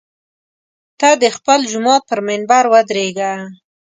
ته 0.99 1.09
د 1.21 1.25
خپل 1.35 1.59
جومات 1.71 2.01
پر 2.09 2.19
منبر 2.27 2.63
ودرېږه. 2.73 3.33